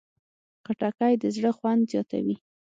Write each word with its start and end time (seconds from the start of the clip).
خټکی 0.65 1.13
د 1.21 1.23
زړه 1.35 1.51
خوند 1.57 1.81
زیاتوي. 1.91 2.35